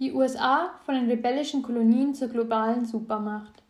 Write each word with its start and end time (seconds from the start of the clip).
Die 0.00 0.12
USA 0.12 0.70
von 0.84 0.96
den 0.96 1.08
rebellischen 1.08 1.62
Kolonien 1.62 2.14
zur 2.14 2.26
globalen 2.26 2.84
Supermacht. 2.84 3.62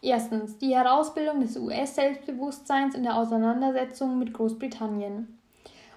Erstens 0.00 0.56
die 0.56 0.76
Herausbildung 0.76 1.40
des 1.40 1.56
US-Selbstbewusstseins 1.56 2.94
in 2.94 3.02
der 3.02 3.16
Auseinandersetzung 3.16 4.16
mit 4.16 4.32
Großbritannien. 4.32 5.38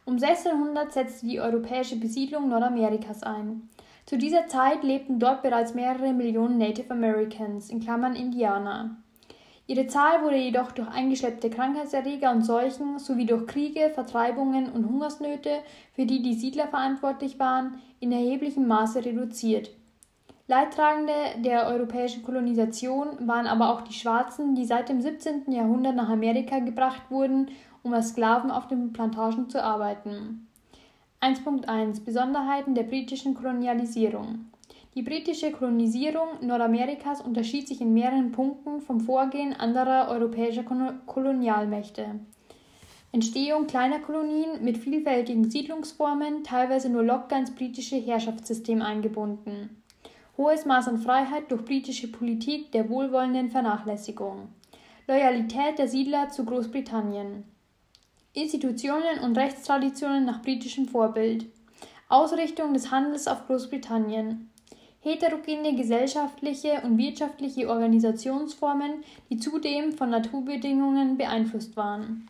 Um 0.04 0.16
1600 0.16 0.92
setzte 0.92 1.28
die 1.28 1.40
europäische 1.40 1.98
Besiedlung 1.98 2.50
Nordamerikas 2.50 3.22
ein. 3.22 3.70
Zu 4.08 4.18
dieser 4.18 4.48
Zeit 4.48 4.84
lebten 4.84 5.20
dort 5.20 5.44
bereits 5.44 5.76
mehrere 5.76 6.14
Millionen 6.14 6.58
Native 6.58 6.90
Americans 6.92 7.70
in 7.70 7.80
Klammern 7.80 8.16
(Indianer). 8.16 8.96
Ihre 9.68 9.88
Zahl 9.88 10.24
wurde 10.24 10.38
jedoch 10.38 10.72
durch 10.72 10.88
eingeschleppte 10.90 11.50
Krankheitserreger 11.50 12.32
und 12.32 12.44
Seuchen 12.44 13.00
sowie 13.00 13.26
durch 13.26 13.48
Kriege, 13.48 13.90
Vertreibungen 13.94 14.72
und 14.72 14.88
Hungersnöte, 14.88 15.60
für 15.94 16.06
die 16.06 16.22
die 16.22 16.36
Siedler 16.36 16.68
verantwortlich 16.68 17.40
waren, 17.40 17.80
in 18.00 18.12
erheblichem 18.12 18.68
Maße 18.68 19.04
reduziert. 19.04 19.72
Leidtragende 20.48 21.14
der 21.38 21.66
europäischen 21.66 22.22
Kolonisation 22.22 23.28
waren 23.28 23.48
aber 23.48 23.74
auch 23.74 23.82
die 23.82 23.94
Schwarzen, 23.94 24.54
die 24.54 24.66
seit 24.66 24.90
dem 24.90 25.02
17. 25.02 25.52
Jahrhundert 25.52 25.96
nach 25.96 26.10
Amerika 26.10 26.60
gebracht 26.60 27.02
wurden, 27.10 27.50
um 27.82 27.92
als 27.94 28.10
Sklaven 28.10 28.52
auf 28.52 28.68
den 28.68 28.94
Plantagen 28.94 29.50
zu 29.50 29.64
arbeiten. 29.64 30.48
1.1 31.22 32.04
Besonderheiten 32.06 32.76
der 32.76 32.84
britischen 32.84 33.34
Kolonialisierung 33.34 34.52
Die 34.98 35.02
britische 35.02 35.52
Kolonisierung 35.52 36.40
Nordamerikas 36.40 37.20
unterschied 37.20 37.68
sich 37.68 37.82
in 37.82 37.94
mehreren 37.94 38.32
Punkten 38.32 38.80
vom 38.80 39.02
Vorgehen 39.02 39.52
anderer 39.52 40.08
europäischer 40.08 40.64
Kolonialmächte. 40.64 42.22
Entstehung 43.12 43.68
kleiner 43.68 44.00
Kolonien 44.00 44.64
mit 44.64 44.78
vielfältigen 44.78 45.52
Siedlungsformen, 45.52 46.46
teilweise 46.46 46.90
nur 46.90 47.04
locker 47.04 47.38
ins 47.38 47.54
britische 47.54 47.98
Herrschaftssystem 47.98 48.82
eingebunden. 48.82 49.84
Hohes 50.38 50.66
Maß 50.66 50.88
an 50.88 50.98
Freiheit 50.98 51.52
durch 51.52 51.66
britische 51.66 52.10
Politik 52.10 52.72
der 52.72 52.90
wohlwollenden 52.90 53.50
Vernachlässigung. 53.50 54.48
Loyalität 55.08 55.78
der 55.78 55.90
Siedler 55.90 56.30
zu 56.30 56.46
Großbritannien. 56.46 57.44
Institutionen 58.32 59.20
und 59.24 59.38
Rechtstraditionen 59.38 60.24
nach 60.24 60.42
britischem 60.42 60.88
Vorbild. 60.88 61.48
Ausrichtung 62.08 62.74
des 62.74 62.92
Handels 62.92 63.28
auf 63.28 63.46
Großbritannien. 63.48 64.52
Heterogene 65.06 65.76
gesellschaftliche 65.76 66.82
und 66.84 66.98
wirtschaftliche 66.98 67.70
Organisationsformen, 67.70 69.04
die 69.30 69.38
zudem 69.38 69.92
von 69.92 70.10
Naturbedingungen 70.10 71.16
beeinflusst 71.16 71.78
waren. 71.78 72.28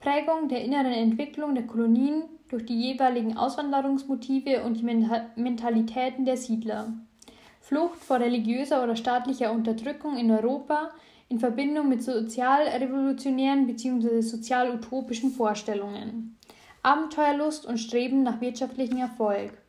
Prägung 0.00 0.48
der 0.48 0.64
inneren 0.64 0.94
Entwicklung 0.94 1.54
der 1.54 1.66
Kolonien 1.66 2.22
durch 2.48 2.64
die 2.64 2.80
jeweiligen 2.80 3.36
Auswanderungsmotive 3.36 4.62
und 4.64 4.78
die 4.78 4.84
Mentalitäten 5.36 6.24
der 6.24 6.38
Siedler. 6.38 6.94
Flucht 7.60 7.98
vor 7.98 8.20
religiöser 8.20 8.82
oder 8.82 8.96
staatlicher 8.96 9.52
Unterdrückung 9.52 10.16
in 10.16 10.30
Europa 10.30 10.92
in 11.28 11.38
Verbindung 11.38 11.90
mit 11.90 12.02
sozialrevolutionären 12.02 13.66
bzw. 13.66 14.22
sozial-utopischen 14.22 15.30
Vorstellungen. 15.30 16.38
Abenteuerlust 16.82 17.66
und 17.66 17.76
Streben 17.76 18.22
nach 18.22 18.40
wirtschaftlichem 18.40 18.96
Erfolg. 18.96 19.63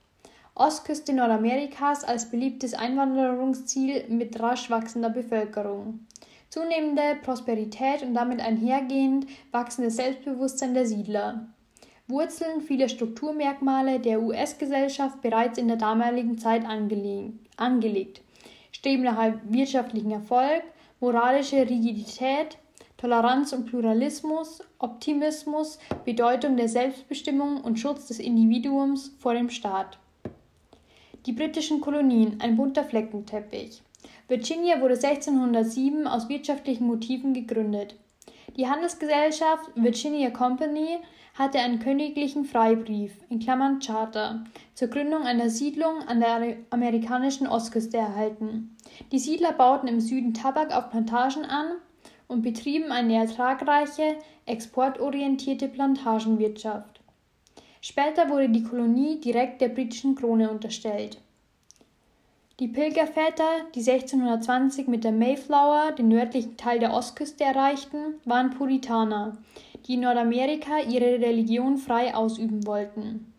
Ostküste 0.58 1.11
Nordamerikas 1.11 2.06
als 2.06 2.31
beliebtes 2.31 2.73
Einwanderungsziel 2.73 4.06
mit 4.08 4.39
rasch 4.39 4.70
wachsender 4.70 5.09
Bevölkerung. 5.09 6.08
Zunehmende 6.50 7.17
Prosperität 7.22 8.03
und 8.03 8.14
damit 8.14 8.39
einhergehend 8.39 9.28
wachsendes 9.52 9.97
Selbstbewusstsein 9.97 10.73
der 10.73 10.86
Siedler. 10.86 11.50
Wurzeln 12.08 12.62
vieler 12.62 12.88
Strukturmerkmale 12.88 14.00
der 14.00 14.22
US-Gesellschaft 14.22 15.22
bereits 15.22 15.58
in 15.58 15.67
der 15.67 15.75
damaligen 15.75 16.38
Zeit 16.38 16.64
angelegt. 16.66 18.22
Streben 18.72 19.03
nach 19.03 19.34
wirtschaftlichen 19.50 20.12
Erfolg, 20.12 20.64
moralische 21.02 21.69
Rigidität, 21.69 22.58
Toleranz 22.95 23.52
und 23.52 23.66
Pluralismus, 23.66 24.62
Optimismus, 24.80 25.80
Bedeutung 26.06 26.56
der 26.56 26.69
Selbstbestimmung 26.69 27.59
und 27.59 27.78
Schutz 27.78 28.07
des 28.07 28.19
Individuums 28.19 29.13
vor 29.19 29.34
dem 29.34 29.50
Staat. 29.50 30.00
Die 31.25 31.34
britischen 31.34 31.81
Kolonien, 31.81 32.40
ein 32.40 32.56
bunter 32.56 32.84
Fleckenteppich. 32.84 33.81
Virginia 34.28 34.80
wurde 34.80 34.94
1607 34.94 36.06
aus 36.06 36.30
wirtschaftlichen 36.30 36.86
Motiven 36.86 37.34
gegründet. 37.34 37.96
Die 38.58 38.68
Handelsgesellschaft 38.68 39.72
Virginia 39.75 40.30
Company 40.30 41.00
hatte 41.34 41.59
einen 41.59 41.80
königlichen 41.80 42.46
Freibrief 42.46 43.12
in 43.30 43.40
Klammern 43.40 43.80
Charter 43.80 44.44
zur 44.75 44.88
Gründung 44.90 45.24
einer 45.24 45.50
Siedlung 45.50 46.03
an 46.08 46.19
der 46.19 46.58
amerikanischen 46.69 47.47
Ostküste 47.47 47.97
erhalten. 47.97 48.78
Die 49.12 49.19
Siedler 49.19 49.52
bauten 49.52 49.88
im 49.88 50.02
Süden 50.02 50.36
Tabak 50.36 50.75
auf 50.75 50.92
Plantagen 50.92 51.44
an 51.44 51.74
und 52.28 52.44
betrieben 52.44 52.92
eine 52.92 53.16
ertragreiche, 53.16 54.18
exportorientierte 54.46 55.69
Plantagenwirtschaft. 55.69 56.94
Später 57.88 58.31
wurde 58.31 58.50
die 58.50 58.63
Kolonie 58.63 59.19
direkt 59.19 59.62
der 59.62 59.69
britischen 59.69 60.16
Krone 60.16 60.50
unterstellt. 60.50 61.22
Die 62.59 62.68
Pilgerväter, 62.68 63.68
die 63.75 63.88
1620 63.88 64.88
mit 64.88 65.03
der 65.03 65.12
Mayflower 65.12 65.91
den 65.91 66.07
nördlichen 66.07 66.57
Teil 66.57 66.79
der 66.79 66.95
Ostküste 66.95 67.44
erreichten, 67.44 68.16
waren 68.25 68.50
Puritaner, 68.50 69.38
die 69.85 69.94
in 69.94 70.00
Nordamerika 70.00 70.79
ihre 70.79 71.22
Religion 71.22 71.78
frei 71.78 72.16
ausüben 72.16 72.66
wollten. 72.66 73.31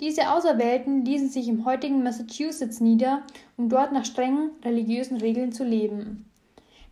Diese 0.00 0.32
Auserwählten 0.32 1.04
ließen 1.04 1.28
sich 1.28 1.46
im 1.46 1.64
heutigen 1.64 2.02
Massachusetts 2.02 2.80
nieder, 2.80 3.22
um 3.56 3.68
dort 3.68 3.92
nach 3.92 4.04
strengen 4.04 4.50
religiösen 4.64 5.18
Regeln 5.18 5.52
zu 5.52 5.62
leben. 5.62 6.28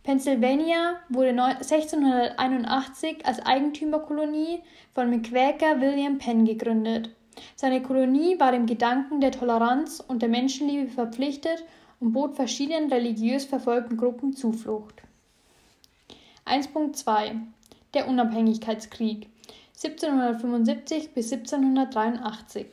Pennsylvania 0.03 0.95
wurde 1.09 1.29
1681 1.29 3.23
als 3.25 3.39
Eigentümerkolonie 3.45 4.61
von 4.93 5.11
McQuaker 5.11 5.79
William 5.79 6.17
Penn 6.17 6.43
gegründet. 6.43 7.11
Seine 7.55 7.83
Kolonie 7.83 8.39
war 8.39 8.51
dem 8.51 8.65
Gedanken 8.65 9.21
der 9.21 9.31
Toleranz 9.31 10.03
und 10.05 10.23
der 10.23 10.29
Menschenliebe 10.29 10.89
verpflichtet 10.89 11.63
und 11.99 12.13
bot 12.13 12.35
verschiedenen 12.35 12.91
religiös 12.91 13.45
verfolgten 13.45 13.95
Gruppen 13.95 14.33
Zuflucht. 14.33 15.03
1.2 16.45 17.39
Der 17.93 18.07
Unabhängigkeitskrieg 18.07 19.27
1775 19.75 21.13
bis 21.13 21.31
1783 21.31 22.67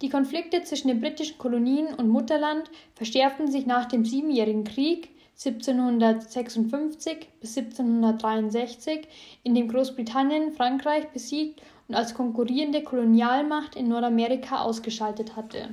Die 0.00 0.08
Konflikte 0.08 0.62
zwischen 0.62 0.88
den 0.88 1.00
britischen 1.00 1.38
Kolonien 1.38 1.94
und 1.94 2.08
Mutterland 2.08 2.70
verschärften 2.94 3.50
sich 3.50 3.66
nach 3.66 3.86
dem 3.86 4.04
Siebenjährigen 4.04 4.64
Krieg 4.64 5.11
1756 5.46 7.28
bis 7.40 7.56
1763, 7.56 9.08
in 9.42 9.54
dem 9.54 9.68
Großbritannien 9.68 10.52
Frankreich 10.52 11.08
besiegt 11.08 11.62
und 11.88 11.94
als 11.94 12.14
konkurrierende 12.14 12.82
Kolonialmacht 12.82 13.76
in 13.76 13.88
Nordamerika 13.88 14.62
ausgeschaltet 14.62 15.36
hatte. 15.36 15.68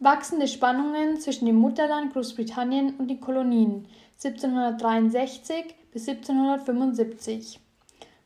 Wachsende 0.00 0.46
Spannungen 0.46 1.18
zwischen 1.18 1.46
dem 1.46 1.56
Mutterland 1.56 2.12
Großbritannien 2.12 2.94
und 2.98 3.08
den 3.08 3.20
Kolonien 3.20 3.88
1763 4.22 5.74
bis 5.92 6.08
1775. 6.08 7.58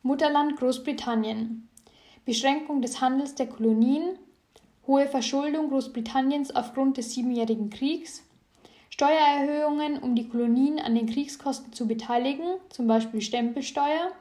Mutterland 0.02 0.56
Großbritannien. 0.56 1.68
Beschränkung 2.24 2.82
des 2.82 3.00
Handels 3.00 3.34
der 3.34 3.46
Kolonien. 3.46 4.18
Hohe 4.86 5.06
Verschuldung 5.06 5.70
Großbritanniens 5.70 6.54
aufgrund 6.54 6.98
des 6.98 7.14
Siebenjährigen 7.14 7.70
Kriegs. 7.70 8.22
Steuererhöhungen, 8.92 10.00
um 10.00 10.14
die 10.14 10.28
Kolonien 10.28 10.78
an 10.78 10.94
den 10.94 11.06
Kriegskosten 11.06 11.72
zu 11.72 11.88
beteiligen, 11.88 12.44
zum 12.68 12.86
Beispiel 12.86 13.22
Stempelsteuer. 13.22 14.12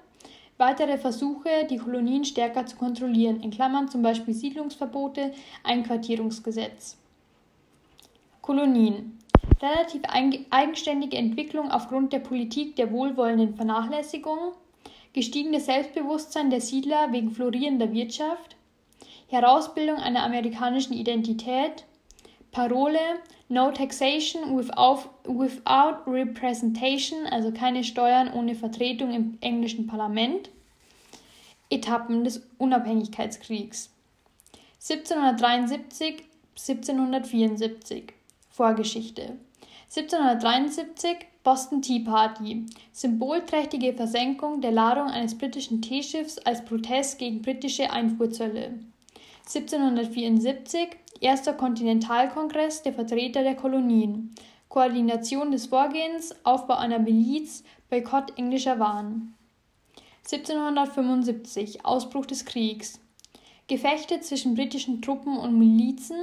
Weitere 0.58 0.98
Versuche, 0.98 1.68
die 1.70 1.76
Kolonien 1.76 2.24
stärker 2.24 2.66
zu 2.66 2.78
kontrollieren, 2.78 3.42
in 3.42 3.52
Klammern 3.52 3.90
zum 3.90 4.02
Beispiel 4.02 4.34
Siedlungsverbote, 4.34 5.34
Einquartierungsgesetz. 5.64 6.98
Kolonien. 8.42 9.20
Relativ 9.62 10.04
eigenständige 10.50 11.18
Entwicklung 11.18 11.70
aufgrund 11.70 12.14
der 12.14 12.20
Politik 12.20 12.78
der 12.78 12.94
wohlwollenden 12.94 13.56
Vernachlässigung, 13.56 14.54
gestiegenes 15.12 15.66
Selbstbewusstsein 15.66 16.50
der 16.50 16.62
Siedler 16.62 17.12
wegen 17.12 17.32
florierender 17.32 17.92
Wirtschaft, 17.92 18.56
Herausbildung 19.28 19.98
einer 19.98 20.24
amerikanischen 20.24 20.94
Identität, 20.94 21.84
Parole 22.54 23.00
No 23.52 23.70
Taxation 23.70 24.56
without, 24.56 25.10
without 25.26 26.08
Representation, 26.08 27.28
also 27.28 27.52
keine 27.52 27.84
Steuern 27.84 28.32
ohne 28.32 28.56
Vertretung 28.56 29.12
im 29.12 29.38
englischen 29.42 29.88
Parlament, 29.88 30.50
Etappen 31.70 32.24
des 32.24 32.48
Unabhängigkeitskriegs. 32.60 33.90
1773 34.80 36.24
1774 36.56 38.14
Vorgeschichte. 38.52 39.38
1773 39.94 41.28
Boston 41.44 41.82
Tea 41.82 42.00
Party. 42.06 42.66
Symbolträchtige 42.94 43.92
Versenkung 43.92 44.62
der 44.62 44.72
Ladung 44.72 45.10
eines 45.10 45.38
britischen 45.38 45.82
Teeschiffs 45.82 46.38
als 46.38 46.64
Protest 46.64 47.20
gegen 47.20 47.42
britische 47.42 47.92
Einfuhrzölle 47.92 48.80
1774 49.54 50.98
Erster 51.20 51.52
Kontinentalkongress 51.52 52.84
der 52.84 52.94
Vertreter 52.94 53.44
der 53.44 53.56
Kolonien. 53.56 54.34
Koordination 54.70 55.52
des 55.52 55.66
Vorgehens, 55.66 56.34
Aufbau 56.44 56.76
einer 56.76 57.00
Miliz, 57.00 57.66
Boykott 57.90 58.38
englischer 58.38 58.80
Waren. 58.80 59.36
1775 60.24 61.86
Ausbruch 61.86 62.26
des 62.26 62.46
Kriegs. 62.46 63.02
Gefechte 63.68 64.22
zwischen 64.22 64.56
britischen 64.56 65.02
Truppen 65.02 65.38
und 65.38 65.60
Milizen. 65.60 66.18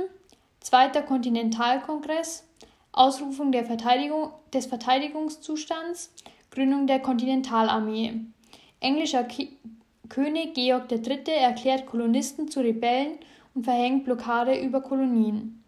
Zweiter 0.60 1.02
Kontinentalkongress. 1.02 2.48
Ausrufung 2.92 3.52
Verteidigung, 3.66 4.30
des 4.54 4.64
Verteidigungszustands. 4.64 6.14
Gründung 6.50 6.86
der 6.86 7.00
Kontinentalarmee. 7.00 8.14
Englischer 8.80 9.24
Ki 9.24 9.58
König 10.08 10.54
Georg 10.54 10.90
III. 10.90 11.34
erklärt 11.34 11.86
Kolonisten 11.86 12.48
zu 12.48 12.60
Rebellen 12.60 13.18
und 13.54 13.64
verhängt 13.64 14.04
Blockade 14.04 14.58
über 14.58 14.80
Kolonien. 14.80 15.62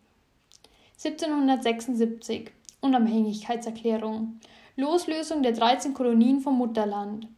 1776 1.02 2.50
Unabhängigkeitserklärung. 2.80 4.40
Loslösung 4.76 5.42
der 5.42 5.52
13 5.52 5.94
Kolonien 5.94 6.40
vom 6.40 6.56
Mutterland. 6.56 7.28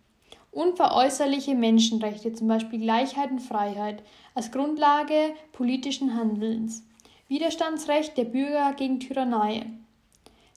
Unveräußerliche 0.53 1.55
Menschenrechte, 1.55 2.33
zum 2.33 2.47
Beispiel 2.47 2.81
Gleichheit 2.81 3.31
und 3.31 3.41
Freiheit, 3.41 4.03
als 4.35 4.53
Grundlage 4.53 5.35
politischen 5.53 6.15
Handelns. 6.15 6.85
Widerstandsrecht 7.29 8.17
der 8.19 8.25
Bürger 8.25 8.75
gegen 8.75 9.01
Tyrannei. 9.01 9.67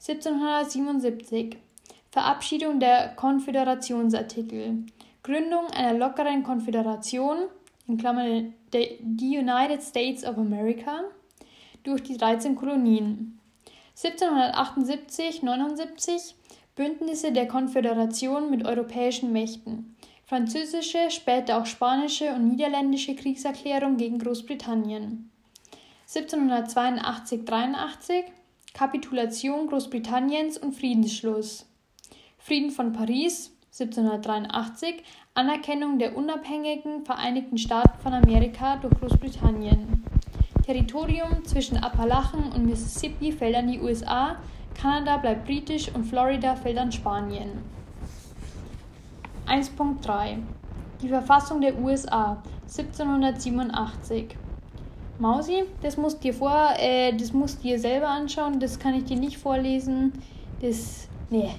1777 0.08 1.58
Verabschiedung 2.12 2.80
der 2.80 3.16
Konföderationsartikel. 3.16 4.86
Gründung 5.26 5.68
einer 5.72 5.98
lockeren 5.98 6.44
Konföderation 6.44 7.50
in 7.88 7.98
Klammern 7.98 8.54
die 8.72 9.40
United 9.40 9.82
States 9.82 10.24
of 10.24 10.38
America 10.38 11.06
durch 11.82 12.04
die 12.04 12.16
13 12.16 12.56
Kolonien. 12.56 13.40
1778-79 13.98 16.36
Bündnisse 16.76 17.32
der 17.32 17.48
Konföderation 17.48 18.52
mit 18.52 18.68
europäischen 18.68 19.32
Mächten. 19.32 19.96
Französische, 20.26 21.10
später 21.10 21.58
auch 21.58 21.66
spanische 21.66 22.32
und 22.32 22.50
niederländische 22.50 23.16
Kriegserklärung 23.16 23.98
gegen 23.98 24.20
Großbritannien. 24.20 25.32
1782-83 26.08 28.26
Kapitulation 28.76 29.66
Großbritanniens 29.66 30.60
und 30.60 30.74
Friedensschluss. 30.74 31.66
Frieden 32.38 32.70
von 32.70 32.94
Paris 32.94 33.55
1783 33.78 35.04
Anerkennung 35.34 36.00
der 36.00 36.16
unabhängigen 36.16 37.04
Vereinigten 37.04 37.58
Staaten 37.58 38.00
von 38.02 38.14
Amerika 38.14 38.78
durch 38.78 38.94
Großbritannien. 39.02 40.02
Territorium 40.66 41.44
zwischen 41.44 41.76
Appalachen 41.84 42.54
und 42.54 42.66
Mississippi 42.66 43.34
fällt 43.34 43.58
an 43.58 43.68
die 43.68 43.82
USA, 43.82 44.38
Kanada 44.80 45.18
bleibt 45.18 45.46
britisch 45.46 45.94
und 45.94 46.06
Florida 46.06 46.56
fällt 46.56 46.78
an 46.78 46.94
Spanien. 46.94 47.50
1.3 49.46 50.38
Die 51.02 51.10
Verfassung 51.10 51.60
der 51.60 51.78
USA 51.78 52.42
1787 52.62 54.38
Mausi, 55.20 55.66
das 55.82 55.98
musst 55.98 56.24
dir 56.24 56.34
vor, 56.34 56.70
äh, 56.78 57.12
das 57.12 57.34
musst 57.34 57.62
dir 57.62 57.78
selber 57.78 58.08
anschauen, 58.08 58.62
das 58.62 58.80
kann 58.80 58.94
ich 58.94 59.04
dir 59.04 59.18
nicht 59.18 59.38
vorlesen. 59.38 60.14
Das, 60.62 61.10
nee, 61.30 61.52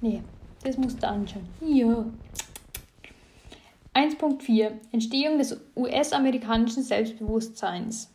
nee, 0.00 0.22
das 0.64 0.76
musst 0.76 1.02
du 1.02 1.08
anschauen. 1.08 1.46
Ja. 1.60 2.04
1.4 3.94 4.70
Entstehung 4.92 5.38
des 5.38 5.60
US-amerikanischen 5.76 6.82
Selbstbewusstseins. 6.82 8.10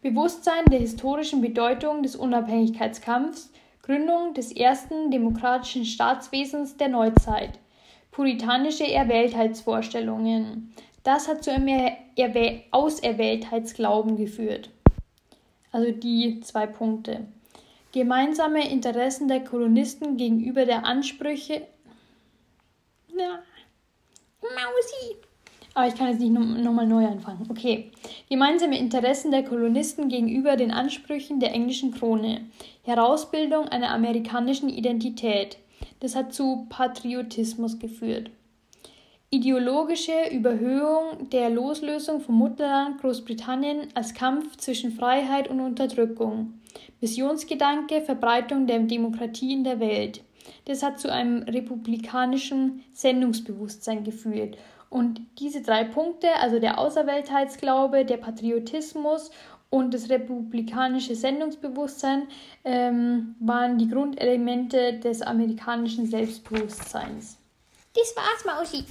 Bewusstsein 0.00 0.64
der 0.66 0.78
historischen 0.80 1.40
Bedeutung 1.40 2.02
des 2.02 2.16
Unabhängigkeitskampfs, 2.16 3.52
Gründung 3.82 4.34
des 4.34 4.52
ersten 4.52 5.10
demokratischen 5.10 5.84
Staatswesens 5.84 6.76
der 6.76 6.88
Neuzeit, 6.88 7.58
puritanische 8.12 8.86
Erwähltheitsvorstellungen. 8.86 10.72
Das 11.02 11.26
hat 11.26 11.42
zu 11.42 11.52
einem 11.52 11.68
Auserwähltheitsglauben 12.70 14.16
geführt. 14.16 14.70
Also 15.72 15.90
die 15.90 16.40
zwei 16.40 16.66
Punkte. 16.66 17.26
Gemeinsame 17.92 18.70
Interessen 18.70 19.28
der 19.28 19.44
Kolonisten 19.44 20.16
gegenüber 20.16 20.64
der 20.64 20.84
Ansprüche. 20.84 21.66
Na, 23.14 23.42
Mausi! 24.40 25.16
Aber 25.74 25.86
ich 25.88 25.94
kann 25.94 26.08
jetzt 26.08 26.20
nicht 26.20 26.32
nochmal 26.32 26.86
neu 26.86 27.06
anfangen. 27.06 27.46
Okay. 27.50 27.90
Gemeinsame 28.28 28.78
Interessen 28.78 29.30
der 29.30 29.44
Kolonisten 29.44 30.08
gegenüber 30.08 30.56
den 30.56 30.70
Ansprüchen 30.70 31.40
der 31.40 31.52
englischen 31.52 31.92
Krone. 31.92 32.46
Herausbildung 32.82 33.68
einer 33.68 33.90
amerikanischen 33.90 34.68
Identität. 34.68 35.58
Das 36.00 36.14
hat 36.14 36.34
zu 36.34 36.66
Patriotismus 36.68 37.78
geführt. 37.78 38.30
Ideologische 39.34 40.28
Überhöhung 40.30 41.30
der 41.30 41.48
Loslösung 41.48 42.20
vom 42.20 42.34
Mutterland 42.34 43.00
Großbritannien 43.00 43.88
als 43.94 44.12
Kampf 44.12 44.58
zwischen 44.58 44.92
Freiheit 44.92 45.48
und 45.48 45.58
Unterdrückung. 45.60 46.60
Missionsgedanke, 47.00 48.02
Verbreitung 48.02 48.66
der 48.66 48.80
Demokratie 48.80 49.54
in 49.54 49.64
der 49.64 49.80
Welt. 49.80 50.22
Das 50.66 50.82
hat 50.82 51.00
zu 51.00 51.10
einem 51.10 51.44
republikanischen 51.44 52.84
Sendungsbewusstsein 52.92 54.04
geführt 54.04 54.58
und 54.90 55.22
diese 55.38 55.62
drei 55.62 55.84
Punkte, 55.84 56.28
also 56.42 56.58
der 56.58 56.78
Außerweltheitsglaube, 56.78 58.04
der 58.04 58.18
Patriotismus 58.18 59.30
und 59.70 59.94
das 59.94 60.10
republikanische 60.10 61.14
Sendungsbewusstsein, 61.14 62.28
ähm, 62.64 63.34
waren 63.40 63.78
die 63.78 63.88
Grundelemente 63.88 64.98
des 64.98 65.22
amerikanischen 65.22 66.04
Selbstbewusstseins. 66.04 67.38
Das 67.94 68.14
war's, 68.16 68.44
Mausi. 68.44 68.84